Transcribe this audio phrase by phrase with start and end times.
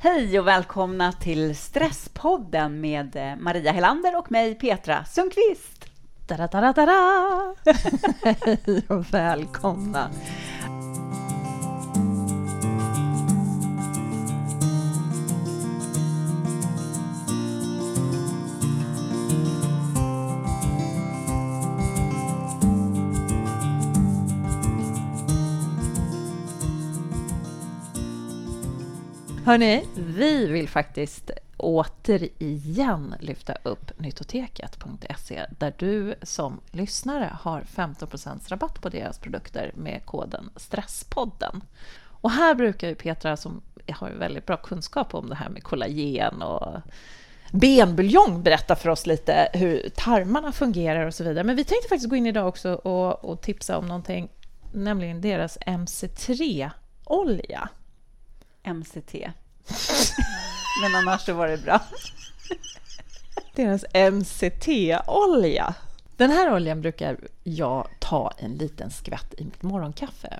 [0.00, 5.84] Hej och välkomna till Stresspodden med eh, Maria Helander och mig Petra Sundqvist.
[6.26, 7.54] Da-da-da-da-da!
[8.44, 10.10] Hej och välkomna!
[29.48, 38.80] Hörni, vi vill faktiskt återigen lyfta upp nyttoteket.se där du som lyssnare har 15% rabatt
[38.80, 41.60] på deras produkter med koden Stresspodden.
[42.04, 46.42] Och här brukar ju Petra, som har väldigt bra kunskap om det här med kollagen
[46.42, 46.80] och
[47.52, 51.44] benbuljong berätta för oss lite hur tarmarna fungerar och så vidare.
[51.44, 54.28] Men vi tänkte faktiskt gå in idag också och, och tipsa om någonting,
[54.72, 57.68] nämligen deras MC3-olja.
[58.74, 59.14] MCT.
[60.82, 61.80] Men annars så var det bra.
[63.54, 65.74] Deras MCT-olja.
[66.16, 70.38] Den här oljan brukar jag ta en liten skvätt i mitt morgonkaffe.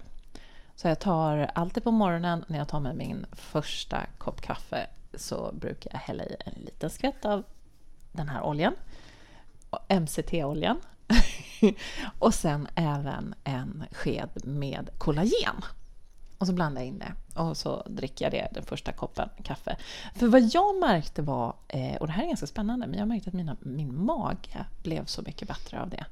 [0.76, 5.52] Så jag tar alltid på morgonen när jag tar med min första kopp kaffe så
[5.52, 7.44] brukar jag hälla i en liten skvätt av
[8.12, 8.74] den här oljan.
[9.88, 10.80] MCT-oljan.
[12.18, 15.64] och sen även en sked med kollagen.
[16.38, 19.76] Och så blandar jag in det och så dricker jag det, den första koppen kaffe.
[20.14, 23.30] För vad jag märkte var, eh, och det här är ganska spännande, men jag märkte
[23.30, 26.04] att mina, min mage blev så mycket bättre av det.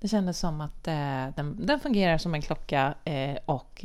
[0.00, 3.84] Det kändes som att eh, den, den fungerar som en klocka eh, och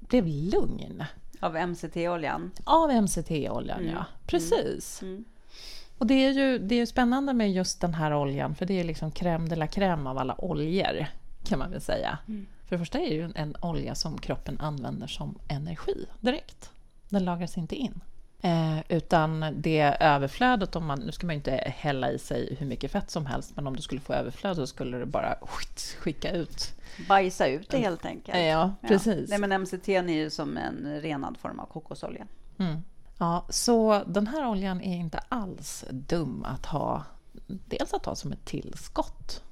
[0.00, 1.04] blev lugn.
[1.40, 2.50] Av MCT-oljan?
[2.64, 3.94] Av MCT-oljan, mm.
[3.94, 4.04] ja.
[4.26, 5.02] Precis.
[5.02, 5.14] Mm.
[5.14, 5.24] Mm.
[5.98, 8.84] Och det är ju det är spännande med just den här oljan, för det är
[8.84, 11.06] liksom crème de la crème av alla oljor,
[11.44, 12.18] kan man väl säga.
[12.28, 12.46] Mm.
[12.66, 16.70] För det första är det ju en olja som kroppen använder som energi direkt.
[17.08, 18.00] Den lagras inte in.
[18.44, 22.90] Eh, utan det överflödet, om man, nu ska man inte hälla i sig hur mycket
[22.90, 25.36] fett som helst, men om du skulle få överflöd så skulle du bara
[25.98, 26.72] skicka ut.
[27.08, 28.38] Bajsa ut det helt enkelt.
[28.38, 29.30] Ja, precis.
[29.30, 29.38] Ja.
[29.38, 32.26] Nej, men MCT är ju som en renad form av kokosolja.
[32.58, 32.82] Mm.
[33.18, 37.02] Ja, så den här oljan är inte alls dum att ha,
[37.46, 39.42] dels att ha som ett tillskott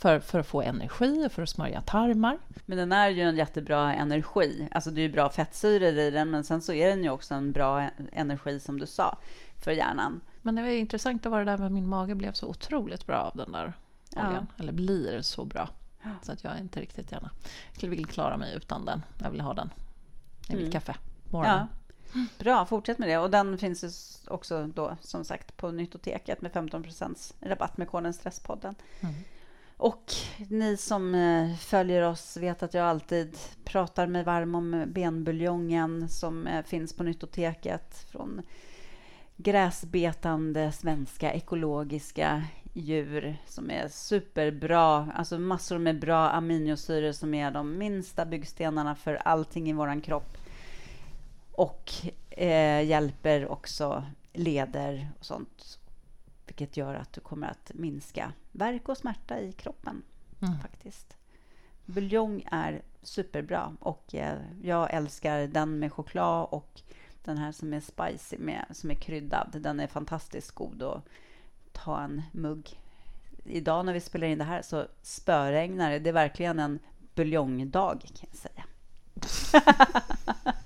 [0.00, 2.38] för, för att få energi och för att smörja tarmar.
[2.66, 4.68] Men den är ju en jättebra energi.
[4.70, 7.34] Alltså det är ju bra fettsyror i den, men sen så är den ju också
[7.34, 9.18] en bra energi som du sa
[9.58, 10.20] för hjärnan.
[10.42, 13.36] Men det var intressant att vara där med min mage blev så otroligt bra av
[13.36, 13.72] den där
[14.16, 14.46] oljan.
[14.56, 14.62] Ja.
[14.62, 15.68] Eller blir så bra.
[16.22, 17.30] Så att jag inte riktigt gärna
[17.72, 19.02] skulle vilja klara mig utan den.
[19.18, 19.70] Jag vill ha den
[20.48, 20.72] i mitt mm.
[20.72, 20.94] kaffe
[21.30, 21.66] morgonen.
[22.12, 22.26] Ja.
[22.38, 23.18] Bra, fortsätt med det.
[23.18, 23.90] Och den finns ju
[24.32, 28.74] också då som sagt på Nyttoteket med 15% rabatt med koden Stresspodden.
[29.00, 29.14] Mm.
[29.80, 30.12] Och
[30.48, 36.46] ni som eh, följer oss vet att jag alltid pratar mig varm om benbuljongen som
[36.46, 38.42] eh, finns på Nyttoteket från
[39.36, 45.12] gräsbetande svenska ekologiska djur som är superbra.
[45.14, 50.36] Alltså massor med bra aminosyror som är de minsta byggstenarna för allting i vår kropp.
[51.52, 51.90] Och
[52.30, 55.78] eh, hjälper också leder och sånt
[56.46, 60.02] vilket gör att du kommer att minska värk och smärta i kroppen.
[60.42, 60.58] Mm.
[60.58, 61.16] faktiskt.
[61.86, 66.82] Buljong är superbra och eh, jag älskar den med choklad och
[67.24, 69.56] den här som är spicy, med, som är kryddad.
[69.60, 71.04] Den är fantastiskt god att
[71.72, 72.78] ta en mugg.
[73.44, 75.98] Idag när vi spelar in det här så spöregnar det.
[75.98, 76.78] Det är verkligen en
[77.14, 78.64] buljongdag kan jag säga.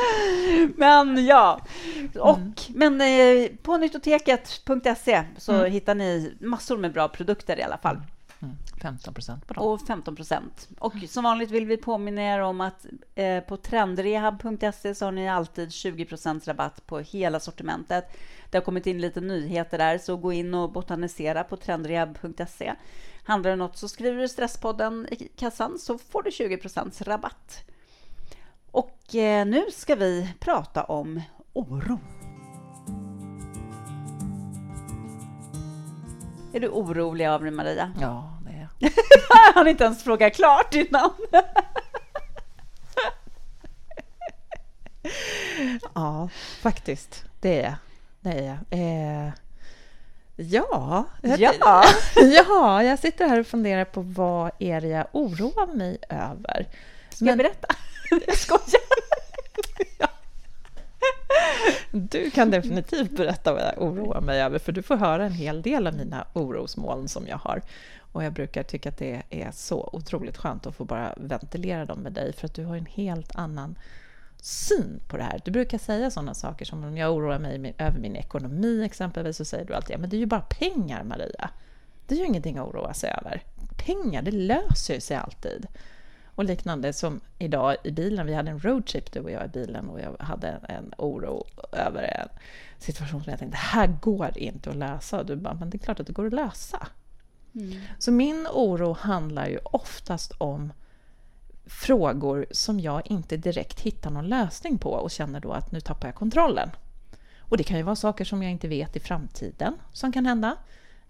[0.76, 1.60] men ja,
[2.20, 2.54] och, mm.
[2.68, 5.72] men eh, på nyttoteket.se så mm.
[5.72, 8.00] hittar ni massor med bra produkter i alla fall.
[8.42, 8.56] Mm.
[8.82, 9.64] 15 procent på dem.
[9.64, 10.68] Och 15 procent.
[10.78, 15.28] Och som vanligt vill vi påminna er om att eh, på trendrehab.se så har ni
[15.28, 18.04] alltid 20 procents rabatt på hela sortimentet.
[18.50, 22.74] Det har kommit in lite nyheter där, så gå in och botanisera på trendrehab.se.
[23.24, 27.64] Handlar det något så skriver du Stresspodden i kassan så får du 20 procents rabatt.
[28.78, 31.22] Och eh, nu ska vi prata om
[31.52, 32.00] oro.
[36.52, 37.92] Är du orolig av dig, Maria?
[38.00, 38.68] Ja, det är jag.
[39.28, 41.10] jag hann inte ens fråga klart innan.
[45.94, 46.28] ja,
[46.60, 47.24] faktiskt.
[47.40, 47.74] Det är jag.
[48.20, 48.58] Det är jag.
[48.70, 49.32] Eh,
[50.36, 51.84] ja, ja.
[52.16, 56.68] ja, jag sitter här och funderar på vad är det jag oroar mig över.
[57.10, 57.68] Ska Men, jag berätta?
[58.26, 58.82] Jag skojar.
[59.98, 60.08] ja.
[61.90, 65.62] Du kan definitivt berätta vad jag oroar mig över, för du får höra en hel
[65.62, 67.62] del av mina orosmoln som jag har.
[68.12, 71.98] Och jag brukar tycka att det är så otroligt skönt att få bara ventilera dem
[71.98, 73.78] med dig, för att du har en helt annan
[74.42, 75.40] syn på det här.
[75.44, 79.44] Du brukar säga sådana saker som om jag oroar mig över min ekonomi exempelvis, så
[79.44, 81.50] säger du alltid ja, men det är ju bara pengar Maria.
[82.06, 83.42] Det är ju ingenting att oroa sig över.
[83.86, 85.66] Pengar, det löser sig alltid.
[86.38, 89.88] Och liknande som idag i bilen, vi hade en roadtrip du och jag i bilen
[89.88, 92.28] och jag hade en oro över en
[92.78, 95.18] situation som jag tänkte, det här går inte att lösa.
[95.18, 96.86] Och du bara, men det är klart att det går att lösa.
[97.54, 97.80] Mm.
[97.98, 100.72] Så min oro handlar ju oftast om
[101.66, 106.08] frågor som jag inte direkt hittar någon lösning på och känner då att nu tappar
[106.08, 106.70] jag kontrollen.
[107.38, 110.56] Och det kan ju vara saker som jag inte vet i framtiden som kan hända.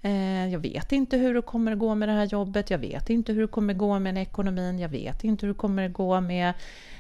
[0.02, 3.10] Eh, jag vet inte hur det kommer att gå med det här jobbet, jag vet
[3.10, 5.92] inte hur det kommer att gå med ekonomin, jag vet inte hur det kommer att
[5.92, 6.52] gå med,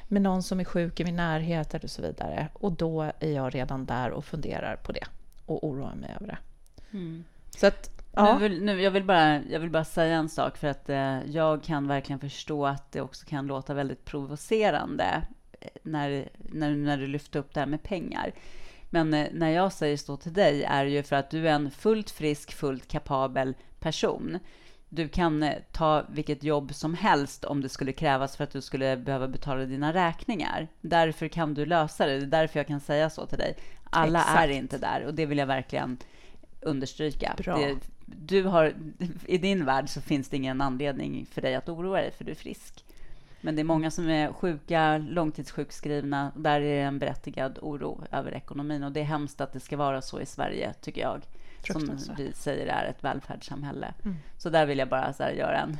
[0.08, 2.48] med någon som är sjuk i min närhet och så vidare.
[2.52, 5.04] Och då är jag redan där och funderar på det
[5.46, 6.38] och oroar mig över det.
[6.90, 7.24] Mm.
[7.50, 8.34] Så att, ja.
[8.38, 11.20] nu vill, nu, jag, vill bara, jag vill bara säga en sak, för att eh,
[11.26, 15.22] jag kan verkligen förstå att det också kan låta väldigt provocerande
[15.60, 18.32] eh, när, när, när du lyfter upp det här med pengar.
[18.90, 21.52] Men eh, när jag säger stå till dig är det ju för att du är
[21.52, 24.38] en fullt frisk, fullt kapabel person.
[24.88, 28.60] Du kan eh, ta vilket jobb som helst om det skulle krävas för att du
[28.60, 30.68] skulle behöva betala dina räkningar.
[30.80, 32.18] Därför kan du lösa det.
[32.18, 33.56] Det är därför jag kan säga så till dig.
[33.90, 34.40] Alla Exakt.
[34.40, 35.98] är inte där och det vill jag verkligen
[36.60, 37.34] understryka.
[37.36, 37.76] Det,
[38.06, 38.74] du har,
[39.26, 42.30] I din värld så finns det ingen anledning för dig att oroa dig, för du
[42.30, 42.84] är frisk.
[43.40, 46.32] Men det är många som är sjuka, långtidssjukskrivna.
[46.36, 48.84] Där är det en berättigad oro över ekonomin.
[48.84, 51.22] Och det är hemskt att det ska vara så i Sverige, tycker jag.
[51.72, 53.94] Som vi säger är ett välfärdssamhälle.
[54.04, 54.16] Mm.
[54.36, 55.78] Så där vill jag bara så göra en,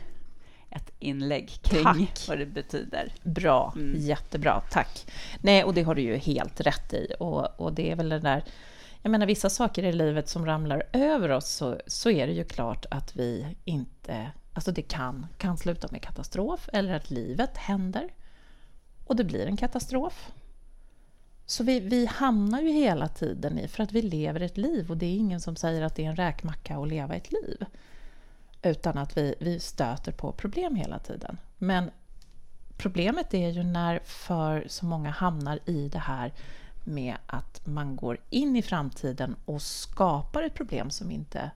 [0.70, 2.24] ett inlägg kring tack.
[2.28, 3.12] vad det betyder.
[3.22, 4.00] Bra, mm.
[4.00, 5.06] jättebra, tack.
[5.40, 7.14] Nej, och det har du ju helt rätt i.
[7.20, 8.44] Och, och det är väl det där...
[9.02, 12.44] Jag menar, vissa saker i livet som ramlar över oss, så, så är det ju
[12.44, 18.08] klart att vi inte Alltså det kan, kan sluta med katastrof eller att livet händer
[19.04, 20.32] och det blir en katastrof.
[21.46, 24.96] Så vi, vi hamnar ju hela tiden i, för att vi lever ett liv och
[24.96, 27.64] det är ingen som säger att det är en räkmacka att leva ett liv.
[28.62, 31.38] Utan att vi, vi stöter på problem hela tiden.
[31.58, 31.90] Men
[32.76, 36.32] problemet är ju när för så många hamnar i det här
[36.84, 41.50] med att man går in i framtiden och skapar ett problem som inte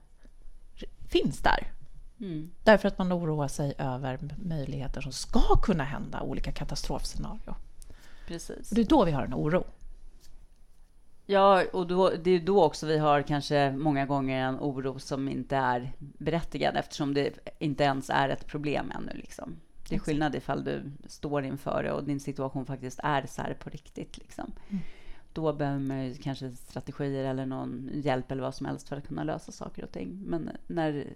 [1.09, 1.73] finns där.
[2.19, 2.51] Mm.
[2.63, 7.55] Därför att man oroar sig över möjligheter som ska kunna hända, olika katastrofscenarier.
[8.27, 8.69] Precis.
[8.69, 9.63] Och det är då vi har en oro.
[11.25, 15.29] Ja, och då, det är då också vi har kanske många gånger en oro som
[15.29, 19.11] inte är berättigad eftersom det inte ens är ett problem ännu.
[19.13, 19.55] Liksom.
[19.89, 23.53] Det är skillnad ifall du står inför det och din situation faktiskt är så här
[23.53, 24.17] på riktigt.
[24.17, 24.51] Liksom.
[24.69, 24.83] Mm.
[25.33, 29.23] Då behöver man kanske strategier eller någon hjälp eller vad som helst för att kunna
[29.23, 30.23] lösa saker och ting.
[30.25, 31.13] Men när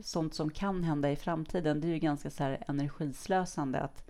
[0.00, 4.04] sånt som kan hända i framtiden, det är ju ganska så här energislösande att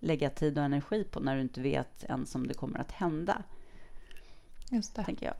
[0.00, 3.42] lägga tid och energi på när du inte vet ens om det kommer att hända.
[4.70, 5.04] Just det.
[5.04, 5.34] Tänker jag.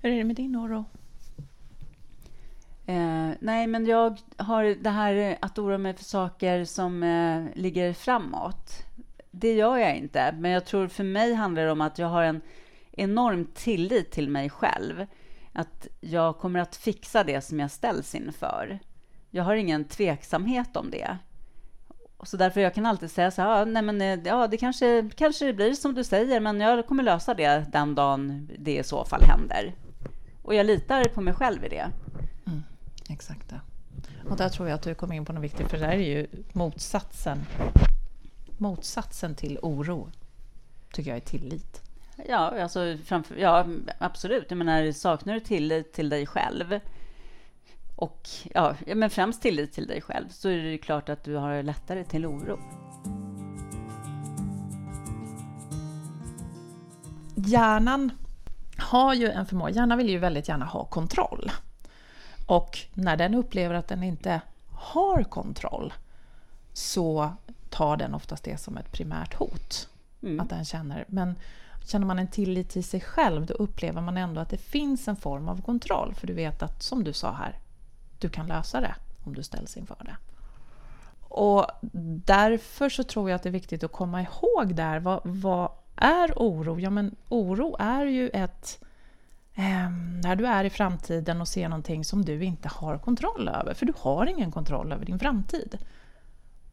[0.00, 0.84] Hur är det med din oro?
[2.86, 7.92] Eh, nej, men jag har det här att oroa mig för saker som eh, ligger
[7.92, 8.72] framåt.
[9.30, 12.22] Det gör jag inte, men jag tror för mig handlar det om att jag har
[12.22, 12.40] en
[12.92, 15.06] enorm tillit till mig själv
[15.54, 18.78] att jag kommer att fixa det som jag ställs inför.
[19.30, 21.18] Jag har ingen tveksamhet om det.
[22.22, 25.46] Så därför jag kan alltid säga så här, nej men, eh, ja, det kanske, kanske
[25.46, 29.04] det blir som du säger, men jag kommer lösa det den dagen det i så
[29.04, 29.74] fall händer.
[30.42, 31.90] Och jag litar på mig själv i det.
[32.46, 32.62] Mm,
[33.08, 33.60] exakt det.
[34.30, 36.26] Och där tror jag att du kom in på något viktigt, för det är ju
[36.52, 37.38] motsatsen.
[38.58, 40.08] Motsatsen till oro,
[40.92, 41.83] tycker jag är tillit.
[42.28, 43.66] Ja, alltså framför, ja,
[43.98, 44.46] absolut.
[44.48, 46.80] Jag menar, saknar du tillit till dig själv
[47.96, 51.62] och ja, men främst tillit till dig själv så är det klart att du har
[51.62, 52.58] lättare till oro.
[57.36, 58.12] Hjärnan
[58.78, 61.50] har ju en förmåga, hjärnan vill ju väldigt gärna ha kontroll.
[62.46, 64.40] Och när den upplever att den inte
[64.70, 65.92] har kontroll
[66.72, 67.32] så
[67.70, 69.88] tar den oftast det som ett primärt hot.
[70.22, 70.40] Mm.
[70.40, 71.34] Att den känner, men
[71.84, 75.16] Känner man en tillit till sig själv, då upplever man ändå att det finns en
[75.16, 76.14] form av kontroll.
[76.14, 77.58] För du vet att, som du sa här,
[78.18, 80.16] du kan lösa det om du ställs inför det.
[81.20, 81.66] Och
[82.24, 86.32] därför så tror jag att det är viktigt att komma ihåg där, vad, vad är
[86.36, 86.80] oro?
[86.80, 88.80] Ja, men oro är ju ett...
[89.54, 89.90] Eh,
[90.22, 93.86] när du är i framtiden och ser någonting som du inte har kontroll över, för
[93.86, 95.78] du har ingen kontroll över din framtid.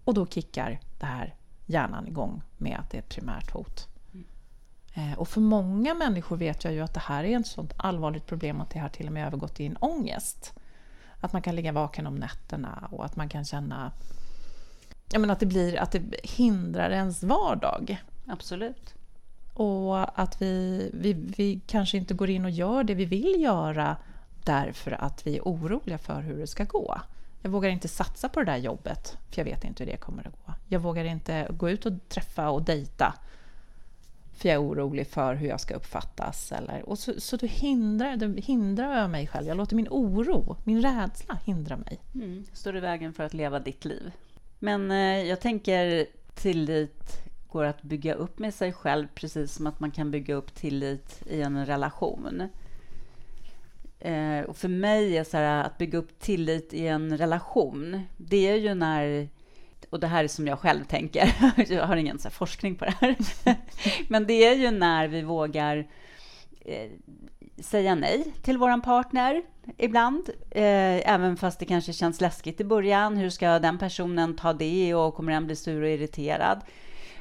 [0.03, 3.90] Och då kickar det här hjärnan igång med att det är ett primärt hot.
[4.93, 8.25] Eh, och för många människor vet jag ju att det här är ett sånt allvarligt
[8.25, 10.53] problem att det har till och med övergått i en ångest.
[11.19, 13.91] Att man kan ligga vaken om nätterna och att man kan känna
[15.11, 18.03] jag menar, att, det blir, att det hindrar ens vardag.
[18.27, 18.95] Absolut.
[19.53, 23.97] Och att vi, vi, vi kanske inte går in och gör det vi vill göra
[24.43, 27.01] därför att vi är oroliga för hur det ska gå.
[27.41, 30.27] Jag vågar inte satsa på det där jobbet, för jag vet inte hur det kommer
[30.27, 30.53] att gå.
[30.67, 33.13] Jag vågar inte gå ut och träffa och dejta,
[34.41, 36.51] för jag är orolig för hur jag ska uppfattas.
[36.51, 39.47] Eller, och så, så då hindrar, då hindrar jag mig själv.
[39.47, 41.99] Jag låter min oro, min rädsla hindra mig.
[42.15, 42.45] Mm.
[42.53, 44.11] Står i vägen för att leva ditt liv.
[44.59, 46.05] Men eh, jag tänker
[46.35, 50.55] tillit går att bygga upp med sig själv precis som att man kan bygga upp
[50.55, 52.49] tillit i en relation.
[53.99, 58.49] Eh, och för mig är så här, att bygga upp tillit i en relation, det
[58.49, 59.29] är ju när
[59.89, 61.33] och det här är som jag själv tänker,
[61.69, 63.15] jag har ingen så forskning på det här,
[64.07, 65.87] men det är ju när vi vågar
[66.65, 66.89] eh,
[67.59, 69.41] säga nej till vår partner
[69.77, 73.17] ibland, eh, även fast det kanske känns läskigt i början.
[73.17, 76.61] Hur ska den personen ta det och kommer den bli sur och irriterad?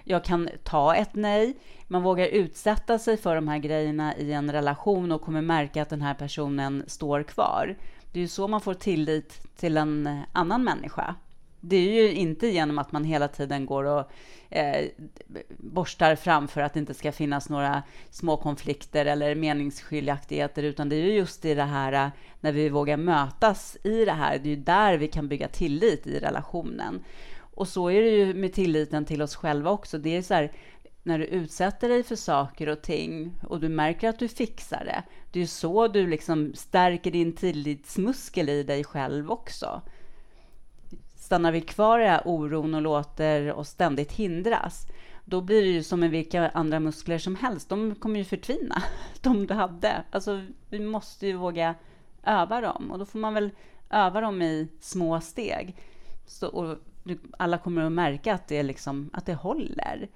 [0.05, 1.57] Jag kan ta ett nej.
[1.89, 5.91] Man vågar utsätta sig för de här grejerna i en relation och kommer märka att
[5.91, 7.77] den här personen står kvar.
[8.13, 11.15] Det är ju så man får tillit till en annan människa.
[11.61, 14.11] Det är ju inte genom att man hela tiden går och
[14.51, 14.87] eh,
[15.59, 20.97] borstar fram för att det inte ska finnas några små konflikter eller meningsskiljaktigheter, utan det
[20.97, 22.09] är ju just i det här eh,
[22.41, 26.07] när vi vågar mötas i det här, det är ju där vi kan bygga tillit
[26.07, 27.05] i relationen.
[27.55, 29.99] Och så är det ju med tilliten till oss själva också.
[29.99, 30.53] Det är så här,
[31.03, 35.03] när du utsätter dig för saker och ting och du märker att du fixar det,
[35.33, 39.83] det är ju så du liksom stärker din tillitsmuskel i dig själv också.
[41.31, 44.87] Stannar vi kvar i den här oron och låter oss ständigt hindras,
[45.25, 47.69] då blir det ju som med vilka andra muskler som helst.
[47.69, 48.83] De kommer ju förtvina,
[49.21, 50.05] de du hade.
[50.11, 51.75] Alltså, vi måste ju våga
[52.23, 53.51] öva dem och då får man väl
[53.91, 55.77] öva dem i små steg.
[56.27, 56.79] Så, och
[57.39, 60.09] alla kommer att märka att det, liksom, att det håller.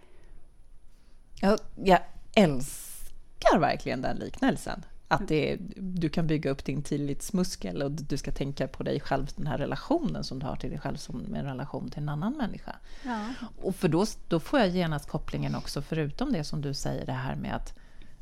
[1.41, 2.01] Jag, jag
[2.37, 4.85] älskar verkligen den liknelsen.
[5.15, 9.31] Att det, du kan bygga upp din tillitsmuskel och du ska tänka på dig själv,
[9.37, 12.33] den här relationen som du har till dig själv som en relation till en annan
[12.33, 12.77] människa.
[13.05, 13.21] Ja.
[13.63, 17.13] Och för då, då får jag genast kopplingen också, förutom det som du säger, det
[17.13, 17.79] här med att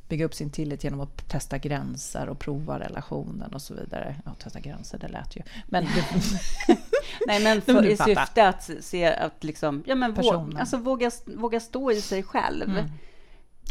[0.08, 4.16] bygga upp sin tillit genom att testa gränser och prova relationen och så vidare.
[4.24, 5.42] Ja, testa gränser, det lät ju.
[5.66, 5.84] Men
[7.26, 11.60] Nej, men för, i syfte att se att liksom, ja, men våga, alltså våga, våga
[11.60, 12.70] stå i sig själv.
[12.70, 12.90] Mm.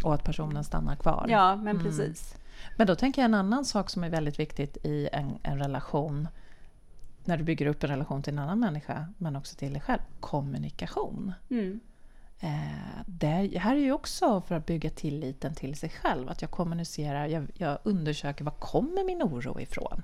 [0.04, 1.26] Och att personen stannar kvar.
[1.28, 1.82] Ja, men mm.
[1.82, 2.34] precis.
[2.76, 6.28] Men då tänker jag en annan sak som är väldigt viktigt i en, en relation
[7.24, 10.00] när du bygger upp en relation till en annan människa, men också till dig själv.
[10.20, 11.32] Kommunikation.
[11.50, 11.80] Mm.
[12.40, 16.28] Eh, det här är ju också för att bygga tilliten till sig själv.
[16.28, 20.02] Att jag kommunicerar, jag, jag undersöker var kommer min oro ifrån?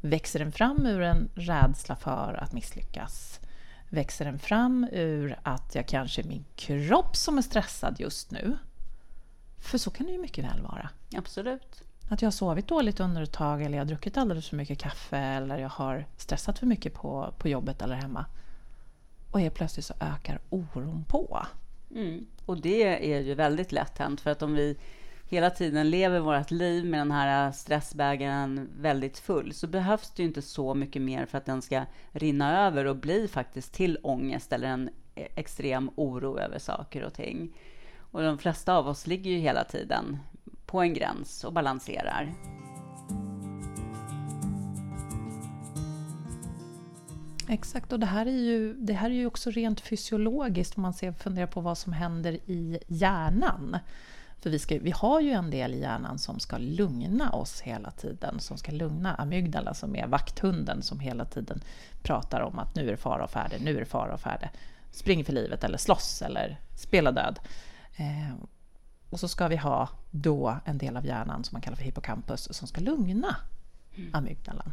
[0.00, 3.40] Växer den fram ur en rädsla för att misslyckas?
[3.88, 8.56] Växer den fram ur att jag kanske är min kropp som är stressad just nu?
[9.62, 10.90] För så kan det ju mycket väl vara.
[11.16, 11.82] Absolut.
[12.10, 14.78] Att jag har sovit dåligt under ett tag eller jag har druckit alldeles för mycket
[14.78, 18.24] kaffe eller jag har stressat för mycket på, på jobbet eller hemma.
[19.30, 21.46] Och helt plötsligt så ökar oron på.
[21.94, 22.26] Mm.
[22.46, 24.76] Och det är ju väldigt lätt hänt för att om vi
[25.28, 30.28] hela tiden lever vårt liv med den här stressbägaren väldigt full så behövs det ju
[30.28, 34.52] inte så mycket mer för att den ska rinna över och bli faktiskt till ångest
[34.52, 37.52] eller en extrem oro över saker och ting.
[38.12, 40.18] Och de flesta av oss ligger ju hela tiden
[40.66, 42.34] på en gräns och balanserar.
[47.48, 50.94] Exakt, och det här är ju, det här är ju också rent fysiologiskt om man
[50.94, 53.76] ser, funderar på vad som händer i hjärnan.
[54.40, 57.90] För vi, ska, vi har ju en del i hjärnan som ska lugna oss hela
[57.90, 61.60] tiden, som ska lugna amygdala som är vakthunden som hela tiden
[62.02, 64.50] pratar om att nu är det fara och färde, nu är det fara och färde.
[64.90, 67.38] Spring för livet eller slåss eller spela död.
[67.96, 68.34] Eh,
[69.10, 72.48] och så ska vi ha då en del av hjärnan som man kallar för hippocampus
[72.52, 73.36] som ska lugna
[73.96, 74.10] mm.
[74.14, 74.72] amygdalan.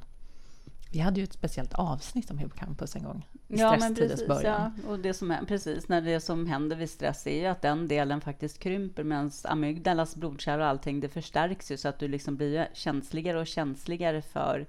[0.91, 3.27] Vi hade ju ett speciellt avsnitt om hippocampus en gång.
[3.47, 4.71] I ja, precis, början.
[4.83, 4.89] Ja.
[4.89, 8.21] Och det som, precis, när det som händer vid stress är ju att den delen
[8.21, 12.67] faktiskt krymper medan amygdalas blodkärl och allting det förstärks ju så att du liksom blir
[12.73, 14.67] känsligare och känsligare för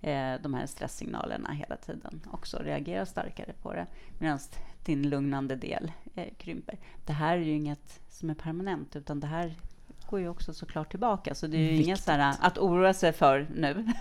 [0.00, 2.20] eh, de här stresssignalerna hela tiden.
[2.32, 3.86] Också reagerar starkare på det.
[4.18, 4.38] Medan
[4.84, 6.78] din lugnande del eh, krymper.
[7.06, 9.54] Det här är ju inget som är permanent utan det här
[10.06, 11.34] går ju också såklart tillbaka.
[11.34, 11.86] Så det är ju Viktigt.
[11.86, 13.74] inget så här, att oroa sig för nu.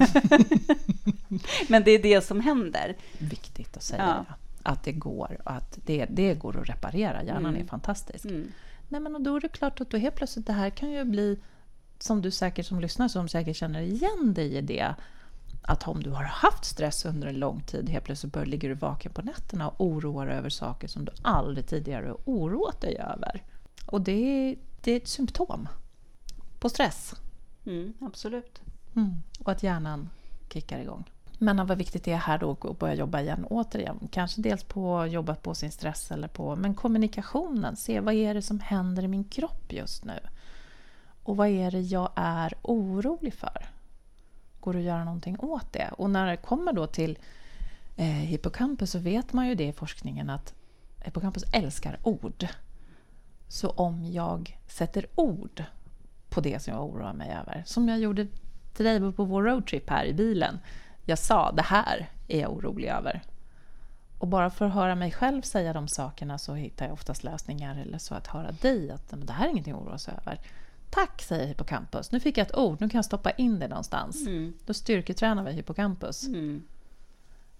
[1.69, 2.95] Men det är det som händer.
[3.17, 4.25] Viktigt att säga.
[4.27, 4.35] Ja.
[4.63, 7.23] Att det går att det, det går att reparera.
[7.23, 7.61] Hjärnan mm.
[7.61, 8.25] är fantastisk.
[8.25, 8.51] Mm.
[8.89, 11.39] Nej, men då är det klart att då helt plötsligt det här kan ju bli
[11.99, 14.95] som du säkert som lyssnar som säkert känner igen dig i det
[15.67, 18.75] att om du har haft stress under en lång tid, helt plötsligt bör, ligger du
[18.75, 23.43] vaken på nätterna och oroar över saker som du aldrig tidigare oroat dig över.
[23.85, 25.67] Och det, det är ett symptom
[26.59, 27.15] på stress.
[27.65, 28.61] Mm, absolut.
[28.95, 29.13] Mm.
[29.39, 30.09] Och att hjärnan
[30.53, 31.03] kickar igång.
[31.37, 34.07] Men vad viktigt det är här då att börja jobba igen återigen.
[34.11, 37.75] Kanske dels på att jobba på sin stress eller på men kommunikationen.
[37.75, 40.19] Se vad är det som händer i min kropp just nu?
[41.23, 43.76] Och vad är det jag är orolig för?
[44.67, 45.89] Går det att göra någonting åt det?
[45.97, 47.17] Och när det kommer då till
[47.95, 50.53] eh, hippocampus så vet man ju det i forskningen att
[50.99, 52.47] hippocampus älskar ord.
[53.47, 55.63] Så om jag sätter ord
[56.29, 58.27] på det som jag oroar mig över, som jag gjorde
[58.73, 60.59] till dig på vår roadtrip här i bilen.
[61.05, 63.21] Jag sa det här är jag orolig över.
[64.17, 67.75] Och bara för att höra mig själv säga de sakerna så hittar jag oftast lösningar
[67.75, 70.39] eller så att höra dig att det här är ingenting att oroa sig över.
[70.89, 72.11] Tack, säger hippocampus.
[72.11, 74.27] Nu fick jag ett ord, nu kan jag stoppa in det någonstans.
[74.27, 74.53] Mm.
[74.65, 76.27] Då styrketränar vi hippocampus.
[76.27, 76.63] Mm.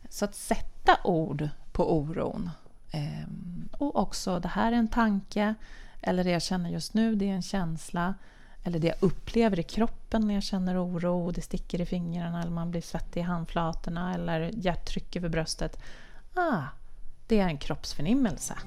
[0.09, 2.49] Så att sätta ord på oron.
[2.91, 5.55] Ehm, och också, det här är en tanke,
[6.01, 8.15] eller det jag känner just nu, det är en känsla.
[8.63, 12.51] Eller det jag upplever i kroppen när jag känner oro, det sticker i fingrarna, eller
[12.51, 15.79] man blir svettig i handflatorna, eller hjärttryck över bröstet.
[16.33, 16.63] Ah,
[17.27, 18.57] det är en kroppsförnimmelse.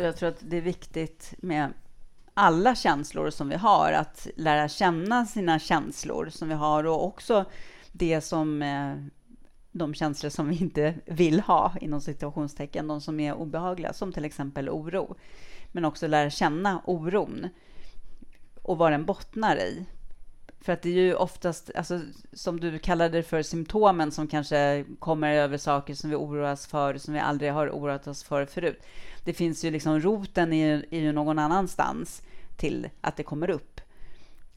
[0.00, 1.72] Jag tror att det är viktigt med
[2.34, 7.44] alla känslor som vi har, att lära känna sina känslor som vi har och också
[7.92, 8.96] det som eh,
[9.72, 14.24] de känslor som vi inte vill ha, inom situationstecken, de som är obehagliga, som till
[14.24, 15.16] exempel oro.
[15.72, 17.48] Men också lära känna oron
[18.62, 19.86] och vad den bottnar i.
[20.66, 22.00] För att det är ju oftast, alltså,
[22.32, 26.98] som du kallade det för, symptomen som kanske kommer över saker som vi oroas för,
[26.98, 28.82] som vi aldrig har oroat oss för förut.
[29.24, 32.22] Det finns ju liksom, roten är, är ju någon annanstans
[32.56, 33.80] till att det kommer upp.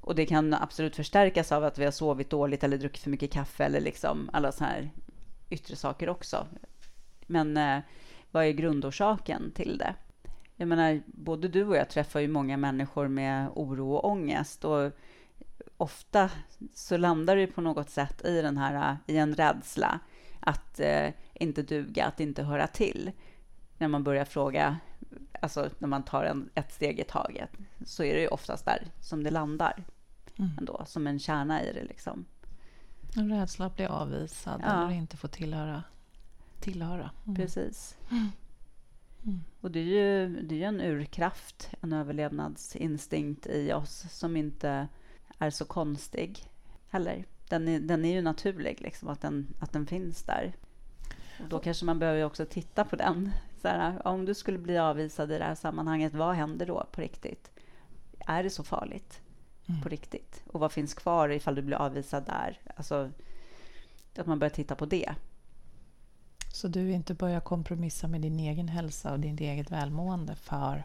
[0.02, 3.32] Och det kan absolut förstärkas av att vi har sovit dåligt eller druckit för mycket
[3.32, 4.90] kaffe eller liksom alla sådana här
[5.50, 6.48] yttre saker också.
[7.28, 7.80] Men eh,
[8.32, 9.96] vad är grundorsaken till det?
[10.56, 14.92] Jag menar, både du och jag träffar ju många människor med oro och ångest och
[15.80, 16.30] ofta
[16.74, 20.00] så landar det på något sätt i, den här, i en rädsla
[20.40, 23.12] att eh, inte duga, att inte höra till.
[23.78, 24.78] När man börjar fråga,
[25.42, 27.50] alltså när man tar en, ett steg i taget,
[27.86, 29.84] så är det ju oftast där som det landar.
[30.38, 30.52] Mm.
[30.58, 31.84] Ändå, som en kärna i det.
[31.84, 32.26] Liksom.
[33.16, 34.84] En rädsla att bli avvisad ja.
[34.84, 35.84] eller inte få tillhöra.
[36.60, 37.12] tillhöra.
[37.26, 37.36] Mm.
[37.36, 37.98] Precis.
[38.12, 39.40] Mm.
[39.62, 44.88] Och det är ju det är en urkraft, en överlevnadsinstinkt i oss som inte
[45.40, 46.46] är så konstig
[46.90, 47.26] heller.
[47.50, 50.54] Den är, den är ju naturlig, liksom, att, den, att den finns där.
[51.40, 53.32] Och då kanske man behöver också titta på den.
[53.62, 57.02] Så här, om du skulle bli avvisad i det här sammanhanget, vad händer då på
[57.02, 57.52] riktigt?
[58.20, 59.22] Är det så farligt
[59.68, 59.82] mm.
[59.82, 60.44] på riktigt?
[60.48, 62.60] Och vad finns kvar ifall du blir avvisad där?
[62.76, 63.12] Alltså,
[64.16, 65.16] att man börjar titta på det.
[66.54, 70.84] Så du inte börjar kompromissa med din egen hälsa och ditt eget välmående för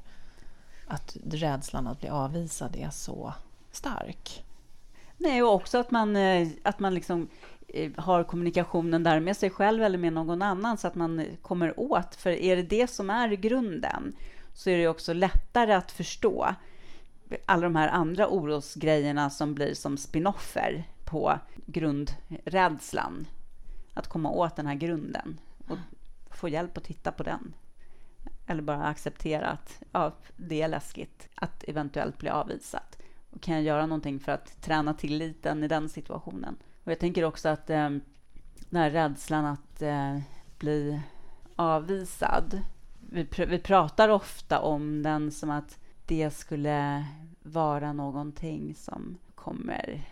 [0.87, 3.35] att rädslan att bli avvisad är så
[3.76, 4.44] stark.
[5.16, 7.28] Nej, och också att man, eh, att man liksom
[7.68, 11.80] eh, har kommunikationen där med sig själv eller med någon annan så att man kommer
[11.80, 12.14] åt.
[12.14, 14.16] För är det det som är grunden
[14.54, 16.54] så är det också lättare att förstå
[17.46, 23.26] alla de här andra orosgrejerna som blir som spinoffer på grundrädslan.
[23.94, 25.78] Att komma åt den här grunden och
[26.30, 27.54] få hjälp att titta på den.
[28.46, 32.96] Eller bara acceptera att ja, det är läskigt att eventuellt bli avvisad.
[33.35, 36.57] Och kan jag göra någonting för att träna tilliten i den situationen?
[36.85, 37.90] Och jag tänker också att eh,
[38.70, 40.18] den här rädslan att eh,
[40.59, 41.01] bli
[41.57, 42.61] avvisad.
[43.11, 47.05] Vi, pr vi pratar ofta om den som att det skulle
[47.42, 50.03] vara någonting som kommer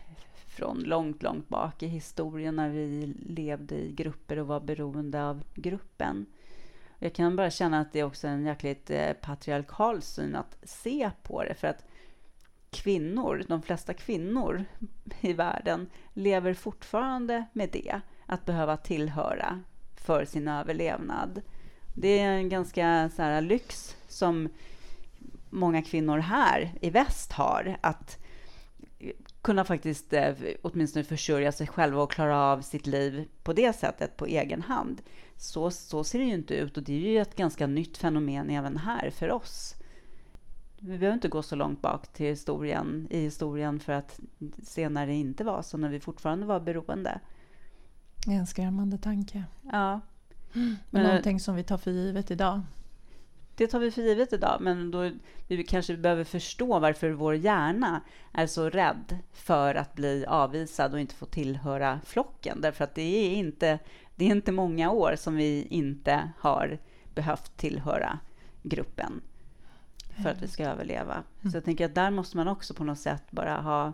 [0.47, 5.43] från långt, långt bak i historien när vi levde i grupper och var beroende av
[5.55, 6.27] gruppen.
[6.99, 11.11] Jag kan bara känna att det är också en jäkligt eh, patriarkal syn att se
[11.23, 11.55] på det.
[11.55, 11.85] För att
[12.73, 14.65] kvinnor, de flesta kvinnor
[15.21, 19.61] i världen lever fortfarande med det, att behöva tillhöra
[19.97, 21.43] för sin överlevnad.
[21.95, 24.49] Det är en ganska så här, lyx som
[25.51, 28.19] många kvinnor här i väst har, att
[29.43, 34.17] kunna faktiskt eh, åtminstone försörja sig själva och klara av sitt liv på det sättet
[34.17, 35.03] på egen hand.
[35.37, 38.51] Så, så ser det ju inte ut och det är ju ett ganska nytt fenomen
[38.51, 39.75] även här för oss.
[40.85, 44.21] Vi behöver inte gå så långt bak till historien, i historien för att
[44.63, 47.21] se när det inte var så, när vi fortfarande var beroende.
[48.29, 49.45] En skrämmande tanke.
[49.73, 50.01] Ja.
[50.53, 52.61] Men, men någonting som vi tar för givet idag.
[53.57, 55.11] Det tar vi för givet idag, men då
[55.49, 58.01] vi kanske behöver förstå varför vår hjärna
[58.33, 62.61] är så rädd för att bli avvisad och inte få tillhöra flocken.
[62.61, 63.79] Därför att det är inte
[64.17, 66.79] det är inte många år som vi inte har
[67.15, 68.19] behövt tillhöra
[68.63, 69.21] gruppen
[70.23, 71.23] för att vi ska överleva.
[71.43, 73.93] Så jag tänker att där måste man också på något sätt bara ha,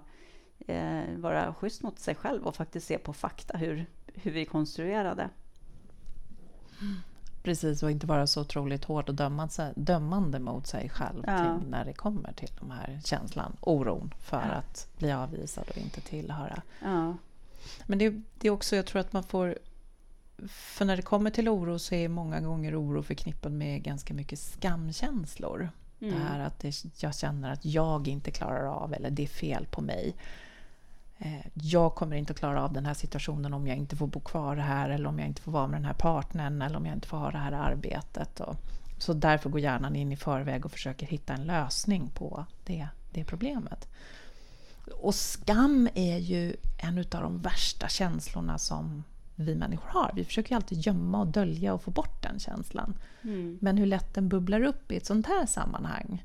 [0.67, 4.45] eh, vara schysst mot sig själv och faktiskt se på fakta, hur, hur vi är
[4.47, 5.29] konstruerade.
[7.43, 11.57] Precis, och inte vara så otroligt hård och dömande, dömande mot sig själv Ja.
[11.69, 14.53] när det kommer till de här känslan, oron för Ja.
[14.53, 16.63] att bli avvisad och inte tillhöra.
[16.83, 17.17] Ja,
[17.87, 19.59] Men det, det är också, jag tror att man får...
[20.49, 24.39] För när det kommer till oro så är många gånger oro förknippad med ganska mycket
[24.39, 25.71] skamkänslor.
[26.01, 26.15] Mm.
[26.15, 29.67] Det här att det, jag känner att jag inte klarar av eller det är fel
[29.71, 30.15] på mig.
[31.19, 34.21] Eh, Jag kommer inte att klara av den här situationen om jag inte får bo
[34.21, 36.95] kvar här eller om jag inte får vara med den här partnern eller om jag
[36.97, 38.41] inte får ha det här arbetet.
[38.41, 38.57] Och,
[38.99, 43.25] så därför går hjärnan in i förväg och försöker hitta en lösning på det, det
[43.25, 43.89] problemet.
[45.03, 49.05] Och skam är ju en av de värsta känslorna som
[49.39, 50.13] vi människor har.
[50.15, 52.95] Vi försöker ju alltid gömma och dölja och få bort den känslan.
[53.23, 53.59] mm.
[53.61, 56.25] Men hur lätt den bubblar upp i ett sånt här sammanhang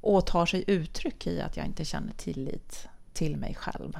[0.00, 3.98] och tar sig uttryck i att jag inte känner tillit till mig själv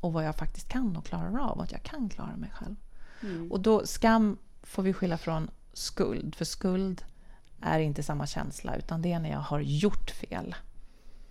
[0.00, 2.76] och vad jag faktiskt kan och klarar av, att jag kan klara mig själv.
[3.22, 3.52] Mm.
[3.52, 7.04] Och då skam får vi skilja från skuld, för skuld
[7.60, 10.54] är inte samma känsla utan det är när jag har gjort fel.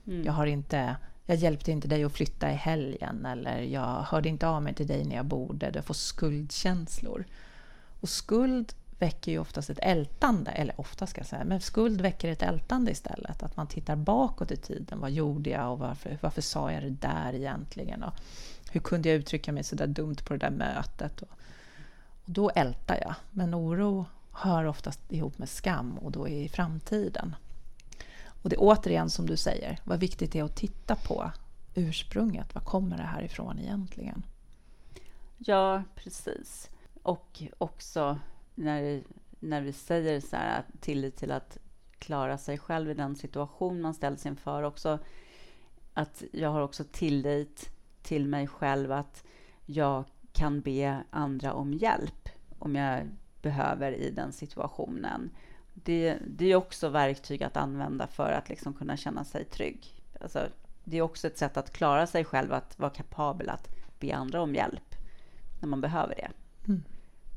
[0.07, 0.23] Mm.
[0.23, 0.95] Jag, har inte,
[1.29, 4.87] jag hjälpte inte dig att flytta i helgen eller jag hörde inte av mig till
[4.87, 5.71] dig när jag borde.
[5.73, 7.25] Jag får skuldkänslor.
[7.99, 12.31] Och skuld väcker ju oftast ett ältande, eller ofta ska jag säga, men skuld väcker
[12.31, 13.43] ett ältande istället.
[13.43, 14.99] Att man tittar bakåt i tiden.
[14.99, 18.03] Vad gjorde jag och varför, varför sa jag det där egentligen?
[18.03, 18.13] Och
[18.71, 21.21] hur kunde jag uttrycka mig så där dumt på det där mötet?
[21.21, 21.29] Och,
[22.25, 23.15] och då ältar jag.
[23.31, 27.35] Men oro hör oftast ihop med skam och då är i framtiden.
[28.41, 31.31] Och det är återigen som du säger, vad viktigt det är att titta på
[31.75, 32.55] ursprunget.
[32.55, 34.23] Var kommer det här ifrån egentligen?
[35.37, 36.69] Ja, precis.
[37.03, 38.19] Och också
[38.55, 39.03] när,
[39.39, 41.57] när vi säger så här, tillit till att
[41.99, 44.63] klara sig själv i den situation man ställs inför.
[44.63, 44.99] Också
[45.93, 47.69] att jag har också tillit
[48.01, 49.23] till mig själv att
[49.65, 53.07] jag kan be andra om hjälp om jag
[53.41, 55.29] behöver i den situationen.
[55.83, 59.93] Det, det är också verktyg att använda för att liksom kunna känna sig trygg.
[60.21, 60.47] Alltså,
[60.83, 64.41] det är också ett sätt att klara sig själv, att vara kapabel att be andra
[64.41, 64.95] om hjälp
[65.61, 66.31] när man behöver det.
[66.67, 66.83] Mm.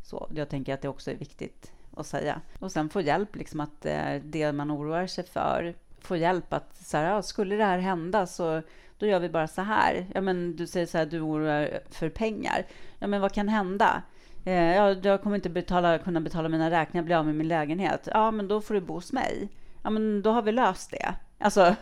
[0.02, 2.40] Så jag tänker att det också är viktigt att säga.
[2.58, 6.76] Och sen få hjälp, liksom att eh, det man oroar sig för, få hjälp att
[6.76, 8.62] så här, ja, skulle det här hända så
[8.98, 10.06] då gör vi bara så här.
[10.14, 12.66] Ja, men du säger så här, du oroar för pengar.
[12.98, 14.02] Ja, men vad kan hända?
[14.44, 18.08] Eh, ja, jag kommer inte betala, kunna betala mina räkningar, bli av med min lägenhet.
[18.10, 19.48] Ja, men då får du bo hos mig.
[19.82, 21.14] Ja, men då har vi löst det.
[21.38, 21.76] Alltså,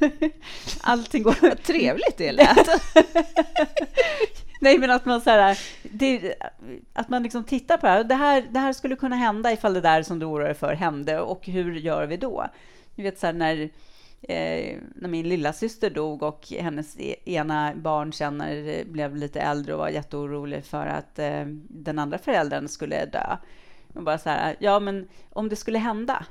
[0.80, 1.36] allting går...
[1.40, 2.68] Vad trevligt det lät!
[4.60, 6.34] Nej, men att man, så här, det,
[6.92, 8.04] att man liksom tittar på det här.
[8.04, 8.44] det här.
[8.50, 11.20] Det här skulle kunna hända ifall det där som du oroar dig för hände.
[11.20, 12.46] Och hur gör vi då?
[12.94, 13.70] Ni vet, så här, när,
[14.22, 19.72] eh, när min lilla syster dog och hennes e-, ena barn känner, blev lite äldre
[19.72, 23.36] och var jätteorolig för att eh, den andra föräldern skulle dö.
[23.94, 26.26] Och bara så här, ja, men om det skulle hända,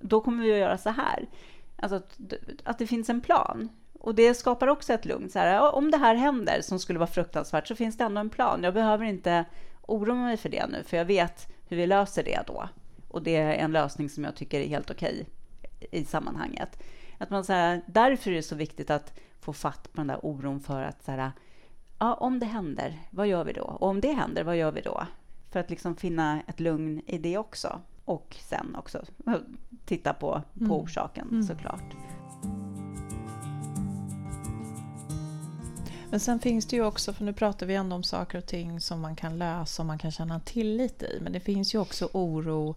[0.00, 1.28] då kommer vi att göra så här.
[1.76, 2.18] Alltså att,
[2.64, 3.68] att det finns en plan.
[4.00, 5.30] Och det skapar också ett lugn.
[5.30, 8.30] Så här, om det här händer som skulle vara fruktansvärt så finns det ändå en
[8.30, 8.62] plan.
[8.62, 9.44] Jag behöver inte
[9.82, 12.68] oroa mig för det nu, för jag vet hur vi löser det då.
[13.08, 15.26] Och det är en lösning som jag tycker är helt okej
[15.90, 16.82] i sammanhanget.
[17.18, 20.20] Att man, så här, därför är det så viktigt att få fatt på den där
[20.26, 21.32] oron för att så här,
[21.98, 23.62] ja, om det händer, vad gör vi då?
[23.62, 25.06] Och om det händer, vad gör vi då?
[25.50, 27.80] För att liksom finna ett lugn i det också.
[28.04, 29.04] Och sen också
[29.84, 30.72] titta på, på Mm.
[30.72, 31.42] orsaken Mm.
[31.42, 31.94] såklart.
[36.10, 38.80] Men sen finns det ju också, för nu pratar vi ändå om saker och ting
[38.80, 41.18] som man kan lösa och man kan känna tillit i.
[41.22, 42.74] Men det finns ju också oro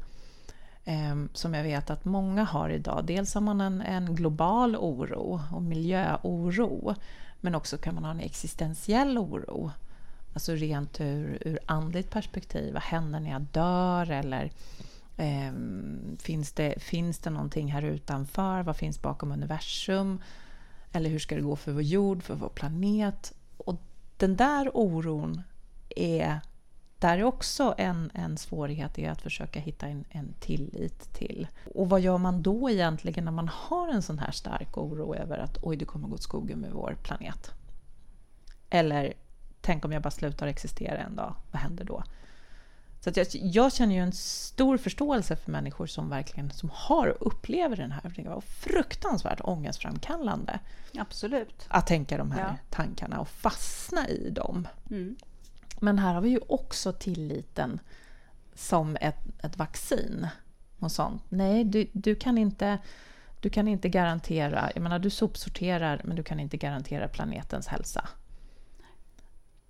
[0.86, 3.06] Ehm, som jag vet att många har idag.
[3.06, 6.96] Dels har man en, en global oro och miljöoro.
[7.42, 9.72] Men också kan man ha en existentiell oro.
[10.34, 12.74] Alltså rent ur, ur andligt perspektiv.
[12.74, 14.12] Vad händer när jag dör?
[14.12, 14.52] Eller
[15.18, 15.54] eh,
[16.20, 18.64] finns, det, finns det någonting här utanför?
[18.64, 20.22] Vad finns bakom universum?
[20.92, 23.34] Eller hur ska det gå för vår jord, för vår planet?
[23.58, 23.76] Och
[24.18, 25.42] den där oron
[25.96, 26.40] är...
[27.02, 31.48] Där är också en, en svårighet i att försöka hitta en, en tillit till.
[31.76, 35.38] Och vad gör man då egentligen när man har en sån här stark oro över
[35.38, 37.52] att oj, det kommer gå åt skogen med vår planet?
[38.70, 39.14] Eller
[39.62, 42.04] tänk om jag bara slutar existera en dag, vad händer då?
[43.00, 47.28] Så jag, jag känner ju en stor förståelse för människor som verkligen som har och
[47.28, 48.14] upplever den här.
[48.16, 50.60] Det var fruktansvärt ångestframkallande
[50.98, 51.66] Absolut.
[51.68, 52.58] att tänka de här Ja.
[52.70, 54.68] tankarna och fastna i dem.
[54.90, 55.16] Mm.
[55.84, 57.80] Men här har vi ju också tilliten
[58.54, 60.28] som ett, ett vaccin
[60.80, 61.24] och sånt.
[61.30, 62.78] Nej, du, du, kan inte,
[63.40, 64.72] du kan inte garantera...
[64.76, 68.10] Jag menar, du sopsorterar, men du kan inte garantera planetens hälsa.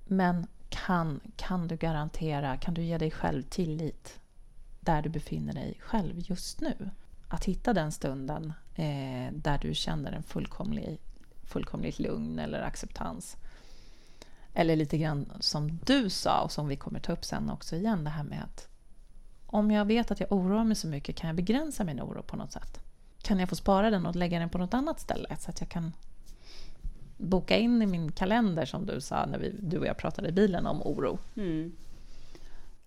[0.05, 4.19] Men kan, kan du garantera, kan du ge dig själv tillit
[4.79, 6.89] där du befinner dig själv just nu?
[7.27, 10.99] Att hitta den stunden eh, där du känner en fullkomlig,
[11.43, 13.37] fullkomligt lugn eller acceptans.
[14.53, 18.03] Eller lite grann som du sa och som vi kommer ta upp sen också igen,
[18.03, 18.67] det här med att
[19.45, 22.35] om jag vet att jag oroar mig så mycket, kan jag begränsa min oro på
[22.35, 22.79] något sätt?
[23.21, 25.69] Kan jag få spara den och lägga den på något annat ställe så att jag
[25.69, 25.93] kan
[27.17, 30.31] boka in i min kalender som du sa när vi, du och jag pratade i
[30.31, 31.19] bilen om oro?
[31.35, 31.71] Mm.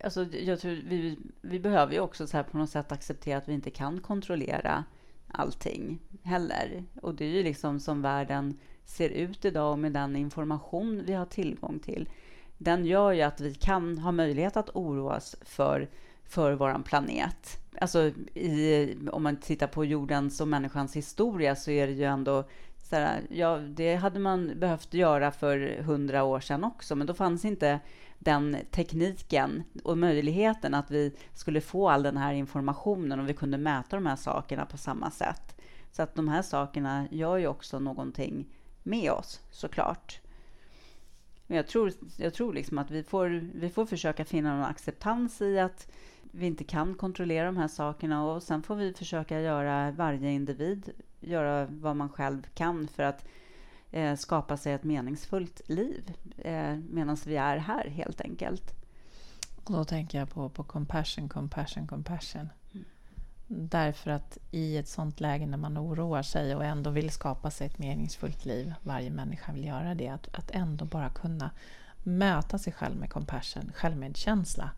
[0.03, 3.47] Alltså, jag tror vi, vi behöver ju också så här på något sätt acceptera att
[3.47, 4.83] vi inte kan kontrollera
[5.27, 6.83] allting heller.
[7.01, 11.13] Och det är ju liksom som världen ser ut idag och med den information vi
[11.13, 12.09] har tillgång till.
[12.57, 15.89] Den gör ju att vi kan ha möjlighet att oroas för
[16.25, 17.57] för vår planet.
[17.81, 17.99] Alltså
[18.33, 22.43] i, om man tittar på jordens och människans historia så är det ju ändå
[22.77, 27.13] så här, ja, det hade man behövt göra för hundra år sedan också, men då
[27.13, 27.79] fanns inte
[28.19, 33.57] den tekniken och möjligheten att vi skulle få all den här informationen och vi kunde
[33.57, 35.61] mäta de här sakerna på samma sätt.
[35.91, 38.47] Så att de här sakerna gör ju också någonting
[38.85, 40.19] med oss såklart.
[41.47, 45.41] Men jag tror, jag tror liksom att vi får, vi får försöka finna någon acceptans
[45.41, 45.87] i att
[46.31, 50.93] vi inte kan kontrollera de här sakerna och sen får vi försöka göra varje individ
[51.19, 53.25] göra vad man själv kan för att
[53.91, 58.71] eh, skapa sig ett meningsfullt liv eh, medan vi är här helt enkelt.
[59.63, 62.49] Och då tänker jag på, på compassion, compassion, compassion.
[63.47, 67.67] Därför att i ett sånt läge när man oroar sig och ändå vill skapa sig
[67.67, 71.51] ett meningsfullt liv, varje människa vill göra det, att, att ändå bara kunna
[72.03, 74.71] möta sig själv med compassion, självmedkänsla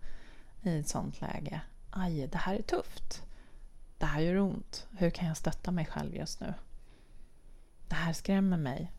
[0.63, 1.61] i ett sånt läge.
[1.89, 3.23] Aj, det här är tufft.
[3.97, 4.87] Det här gör ont.
[4.97, 6.53] Hur kan jag stötta mig själv just nu?
[7.87, 8.91] Det här skrämmer mig.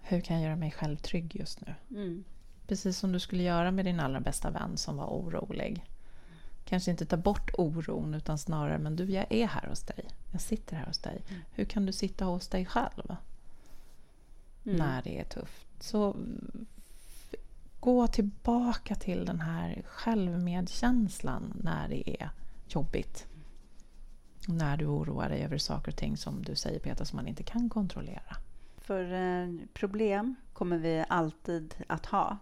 [0.00, 1.74] Hur kan jag göra mig själv trygg just nu?
[1.90, 2.24] Mm.
[2.66, 5.84] Precis som du skulle göra med din allra bästa vän som var orolig.
[6.64, 10.04] Kanske inte ta bort oron utan snarare, men du, jag är här hos dig.
[10.32, 11.22] Jag sitter här hos dig.
[11.28, 11.42] Mm.
[11.52, 13.16] Hur kan du sitta hos dig själv?
[14.64, 14.76] Mm.
[14.76, 15.66] När det är tufft.
[15.80, 16.16] Så
[17.80, 22.30] gå tillbaka till den här självmedkänslan när det är
[22.68, 23.26] jobbigt.
[24.48, 27.42] När du oroar dig över saker och ting som du säger Peter som man inte
[27.42, 28.36] kan kontrollera.
[28.76, 32.38] För eh, problem kommer vi alltid att ha.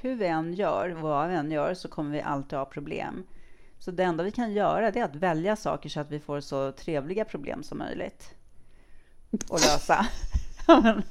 [0.00, 3.24] Hur vi än gör, vad vi än gör, så kommer vi alltid ha problem.
[3.82, 6.72] Så det enda vi kan göra är att välja saker så att vi får så
[6.72, 8.34] trevliga problem som möjligt
[9.30, 10.06] att lösa.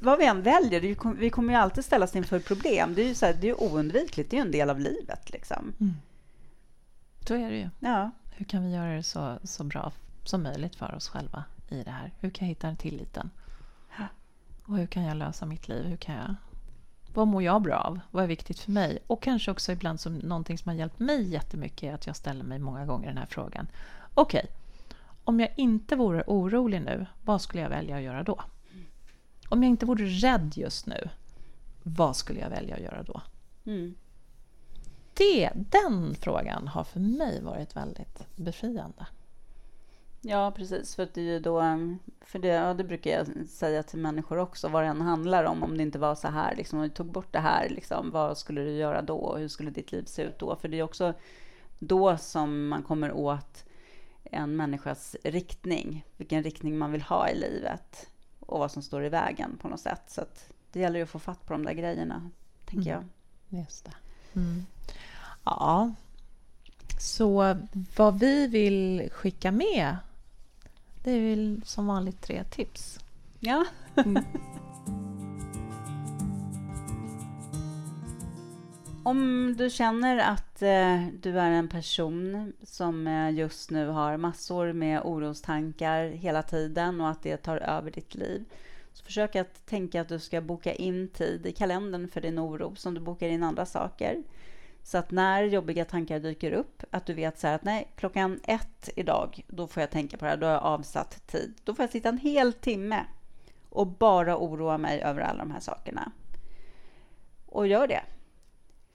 [0.00, 0.80] Vad vi än väljer,
[1.14, 2.94] vi kommer ju alltid ställas inför problem.
[2.94, 5.30] Det är ju så här, det är oundvikligt, det är ju en del av livet.
[5.30, 5.72] Liksom.
[5.80, 5.94] Mm.
[7.28, 7.70] Så är det ju.
[7.80, 8.10] Ja.
[8.32, 9.92] Hur kan vi göra det så, så bra
[10.24, 12.12] som möjligt för oss själva i det här?
[12.20, 13.30] Hur kan jag hitta tilliten?
[14.66, 15.84] Och hur kan jag lösa mitt liv?
[15.84, 16.34] Hur kan jag,
[17.14, 18.00] vad mår jag bra av?
[18.10, 18.98] Vad är viktigt för mig?
[19.06, 22.44] Och kanske också ibland som någonting som har hjälpt mig jättemycket är att jag ställer
[22.44, 23.66] mig många gånger den här frågan.
[24.14, 24.50] Okej, okay,
[25.24, 28.40] om jag inte vore orolig nu, vad skulle jag välja att göra då?
[29.48, 31.08] Om jag inte vore rädd just nu,
[31.82, 33.20] vad skulle jag välja att göra då?
[33.64, 33.94] Mm.
[35.14, 39.06] Det, den frågan har för mig varit väldigt befriande.
[40.26, 40.94] Ja, precis.
[40.94, 41.78] För, det är då,
[42.20, 45.62] för det, ja, det brukar jag säga till människor också, vad det än handlar om.
[45.62, 48.38] Om det inte var så här, liksom, om du tog bort det här, liksom, vad
[48.38, 49.36] skulle du göra då?
[49.36, 50.56] Hur skulle ditt liv se ut då?
[50.56, 51.14] För det är också
[51.78, 53.64] då som man kommer åt
[54.24, 58.08] en människas riktning, vilken riktning man vill ha i livet
[58.40, 60.02] och vad som står i vägen på något sätt.
[60.06, 60.24] Så
[60.72, 62.30] det gäller ju att få fatt på de där grejerna,
[62.64, 63.08] tänker mm.
[63.48, 63.60] jag.
[63.60, 63.94] Just det.
[64.40, 64.66] Mm.
[65.44, 65.92] Ja.
[67.00, 67.56] Så
[67.96, 69.96] vad vi vill skicka med,
[71.04, 72.98] det är väl som vanligt tre tips.
[73.40, 73.64] Ja.
[73.96, 74.24] Mm.
[79.02, 84.72] Om du känner att eh, du är en person som eh, just nu har massor
[84.72, 88.44] med orostankar hela tiden och att det tar över ditt liv,
[88.92, 92.74] så försök att tänka att du ska boka in tid i kalendern för din oro
[92.76, 94.22] som du bokar in andra saker.
[94.86, 98.88] Så att när jobbiga tankar dyker upp, att du vet så att nej, klockan ett
[98.96, 101.54] idag, då får jag tänka på det här, då har jag avsatt tid.
[101.64, 103.04] Då får jag sitta en hel timme
[103.68, 106.12] och bara oroa mig över alla de här sakerna.
[107.46, 108.02] Och gör det.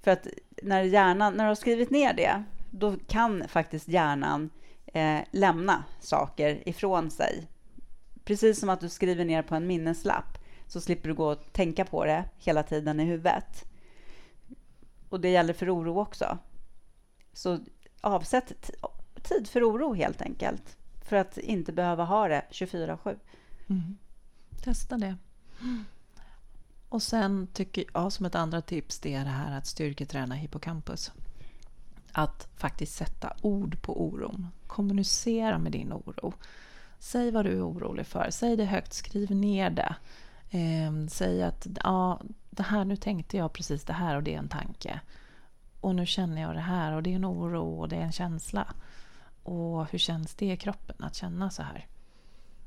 [0.01, 0.27] För att
[0.63, 4.49] när hjärnan, när du har skrivit ner det, då kan faktiskt hjärnan
[4.85, 7.47] eh, lämna saker ifrån sig.
[8.23, 11.85] Precis som att du skriver ner på en minneslapp så slipper du gå och tänka
[11.85, 13.68] på det hela tiden i huvudet
[15.09, 16.37] och det gäller för oro också.
[17.33, 17.59] Så
[18.01, 18.71] avsätt
[19.23, 20.77] tid för oro helt enkelt.
[21.01, 23.17] För att inte behöva ha det 24-7.
[23.67, 23.97] Mm.
[24.63, 25.15] Testa det.
[26.89, 31.11] Och sen tycker jag som ett andra tips det är det här att styrketräna hippocampus.
[32.11, 34.47] Att faktiskt sätta ord på oron.
[34.67, 36.33] Kommunicera med din oro.
[36.99, 38.27] Säg vad du är orolig för.
[38.29, 38.93] Säg det högt.
[38.93, 39.95] Skriv ner det.
[40.49, 44.39] Eh, säg att ja, det här, nu tänkte jag precis det här och det är
[44.39, 44.99] en tanke.
[45.81, 48.11] Och nu känner jag det här och det är en oro och det är en
[48.11, 48.73] känsla.
[49.43, 51.87] Och hur känns det i kroppen att känna så här?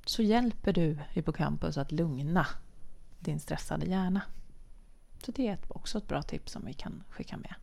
[0.07, 2.47] Så hjälper du hippocampus att lugna
[3.19, 4.23] din stressade hjärna.
[5.25, 7.55] Så det är också ett bra tips som vi kan skicka med.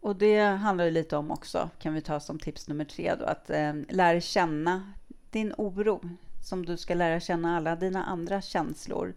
[0.00, 3.24] Och det handlar ju lite om också, kan vi ta som tips nummer tre då,
[3.24, 4.92] att eh, lära känna
[5.30, 6.00] din oro
[6.42, 9.14] som du ska lära känna alla dina andra känslor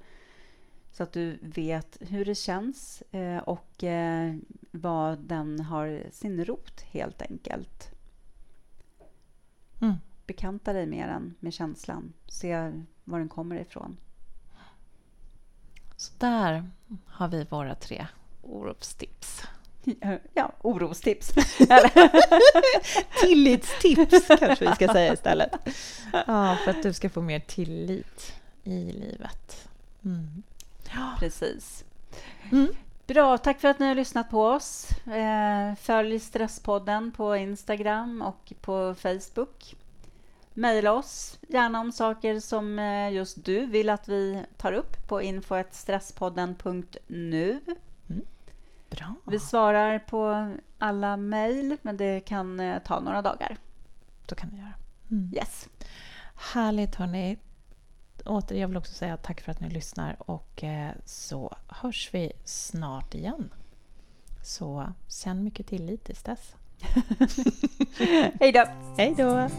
[0.91, 4.35] så att du vet hur det känns eh, och eh,
[4.71, 7.91] vad den har sin rot helt enkelt.
[9.81, 9.95] Mm.
[10.25, 12.13] Bekanta dig med den, med känslan.
[12.27, 12.71] Se
[13.03, 13.97] var den kommer ifrån.
[15.95, 16.69] Så där
[17.05, 18.07] har vi våra tre
[18.41, 19.43] orosttips.
[20.33, 21.33] Ja, orostips.
[23.21, 25.51] Tillitstips kanske vi ska säga istället.
[26.27, 29.69] Ja, för att du ska få mer tillit i livet.
[30.05, 30.43] Mm.
[30.95, 31.15] Ja.
[31.19, 31.85] Precis.
[32.51, 32.67] Mm.
[33.07, 34.89] Bra, tack för att ni har lyssnat på oss.
[35.07, 39.75] Eh, följ Stresspodden på Instagram och på Facebook.
[40.53, 45.21] Mejla oss gärna om saker som eh, just du vill att vi tar upp på
[45.21, 47.59] info.stresspodden.nu.
[48.09, 48.21] Mm.
[48.89, 49.15] Bra.
[49.25, 53.57] Vi svarar på alla mejl, men det kan eh, ta några dagar.
[54.25, 54.73] Då kan vi göra.
[55.11, 55.33] Mm.
[55.35, 55.69] Yes.
[56.53, 57.37] Härligt, hörni.
[58.25, 62.31] Åter, jag vill också säga tack för att ni lyssnar och eh, så hörs vi
[62.45, 63.49] snart igen.
[64.43, 66.55] Så känn mycket tillit tills dess.
[68.39, 68.65] Hej då!
[68.97, 69.49] Hej då!